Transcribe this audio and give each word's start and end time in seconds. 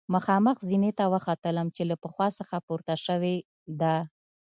مخامخ 0.15 0.57
زینې 0.69 0.91
ته 0.99 1.05
وختلم 1.13 1.67
چې 1.75 1.81
له 1.89 1.95
پخوا 2.03 2.27
څخه 2.39 2.55
پورته 2.67 2.95
شوې 3.05 3.35
ده. 3.79 3.95